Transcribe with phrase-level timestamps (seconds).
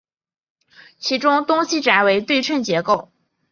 [0.97, 3.11] 其中东西斋为对称结构。